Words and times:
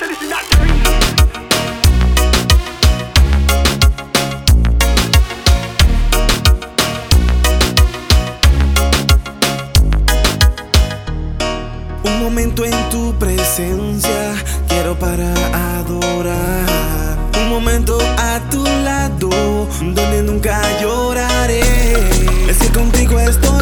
Un 0.00 0.06
momento 12.20 12.64
en 12.64 12.88
tu 12.90 13.12
presencia 13.18 14.34
quiero 14.68 14.96
para 14.96 15.32
adorar. 15.78 17.18
Un 17.42 17.48
momento 17.48 17.98
a 18.18 18.38
tu 18.50 18.62
lado 18.62 19.66
donde 19.80 20.22
nunca 20.22 20.60
lloraré. 20.80 21.62
Es 22.48 22.58
que 22.58 22.68
contigo 22.68 23.18
estoy 23.18 23.57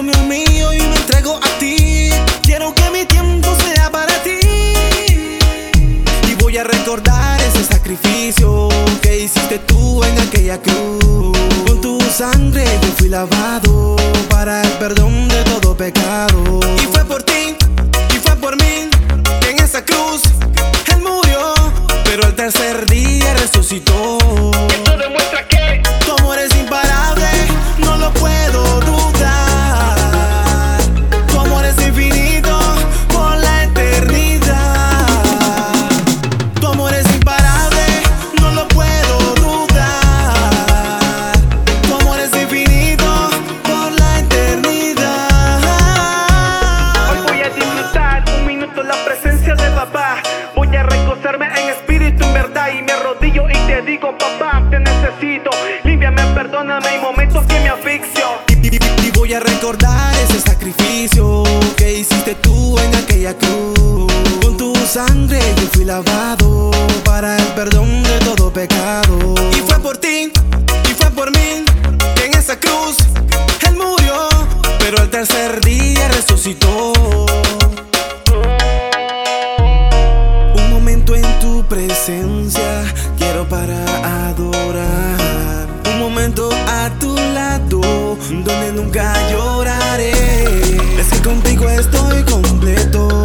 eso 0.00 0.02
me 0.02 0.12
humillo 0.22 0.72
y 0.72 0.78
me 0.78 0.96
entrego 0.96 1.36
a 1.36 1.58
ti. 1.58 2.10
Quiero 2.42 2.74
que 2.74 2.90
mi 2.90 3.04
tiempo 3.04 3.48
sea 3.64 3.90
para 3.90 4.12
ti. 4.22 4.38
Y 6.28 6.34
voy 6.40 6.56
a 6.58 6.64
recordar 6.64 7.40
ese 7.40 7.64
sacrificio 7.64 8.68
que 9.02 9.20
hiciste 9.24 9.58
tú 9.58 10.02
en 10.04 10.18
aquella 10.18 10.58
cruz. 10.60 11.36
Con 11.66 11.80
tu 11.80 12.00
sangre 12.00 12.64
yo 12.82 12.88
fui 12.96 13.08
lavado 13.08 13.96
para 14.28 14.62
el 14.62 14.70
perdón 14.78 15.28
de 15.28 15.42
todo 15.44 15.76
pecado. 15.76 16.60
Y 16.82 16.86
fue 16.86 17.04
por 17.04 17.22
ti, 17.22 17.56
y 18.14 18.18
fue 18.18 18.36
por 18.36 18.56
mí, 18.56 18.88
que 19.40 19.50
en 19.50 19.58
esa 19.58 19.84
cruz 19.84 20.22
Él 20.92 21.02
murió. 21.02 21.54
Pero 22.04 22.24
al 22.24 22.34
tercer 22.34 22.86
día 22.86 23.34
resucitó. 23.34 24.29
Papá, 54.20 54.62
te 54.70 54.78
necesito. 54.78 55.50
Límpiame, 55.84 56.22
perdóname, 56.34 56.86
hay 56.86 57.00
momentos 57.00 57.44
que 57.46 57.58
me 57.60 57.70
asfixio. 57.70 58.26
Y, 58.48 59.10
voy 59.12 59.34
a 59.34 59.40
recordar 59.40 60.14
ese 60.14 60.40
sacrificio 60.40 61.42
que 61.76 61.98
hiciste 61.98 62.34
tú 62.36 62.78
en 62.78 62.94
aquella 62.94 63.34
cruz. 63.36 64.12
Con 64.42 64.56
tu 64.56 64.74
sangre 64.86 65.40
yo 65.56 65.66
fui 65.72 65.84
lavado 65.84 66.70
para 67.04 67.36
el 67.36 67.46
perdón 67.54 68.02
de 68.02 68.18
todo 68.20 68.52
pecado. 68.52 69.34
Y 69.52 69.60
fue 69.60 69.78
por 69.80 69.96
ti, 69.96 70.30
y 70.88 70.94
fue 70.94 71.10
por 71.10 71.30
mí, 71.32 71.64
que 72.14 72.26
en 72.26 72.34
esa 72.34 72.58
cruz 72.58 72.96
Él 73.66 73.76
murió, 73.76 74.28
pero 74.78 75.00
al 75.00 75.10
tercer 75.10 75.60
día 75.62 76.08
resucitó. 76.08 76.99
Tu 81.40 81.64
presencia 81.64 82.84
quiero 83.18 83.48
para 83.48 83.78
adorar. 84.28 85.66
Un 85.92 85.98
momento 85.98 86.48
a 86.68 86.90
tu 87.00 87.14
lado 87.34 87.80
donde 88.30 88.72
nunca 88.72 89.12
lloraré. 89.30 90.12
Es 91.00 91.08
que 91.10 91.20
contigo 91.22 91.68
estoy 91.68 92.22
completo, 92.24 93.19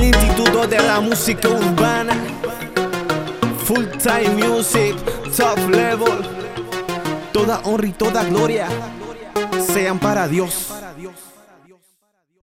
el 0.00 0.06
Instituto 0.06 0.66
de 0.66 0.78
la 0.78 1.00
Música 1.00 1.48
Urbana, 1.48 2.14
Full 3.64 3.84
Time 4.02 4.46
Music, 4.46 4.94
Top 5.36 5.58
Level, 5.68 6.22
toda 7.32 7.60
honra 7.64 7.86
y 7.86 7.92
toda 7.92 8.24
gloria 8.24 8.68
sean 9.72 9.98
para 9.98 10.26
Dios. 10.26 10.79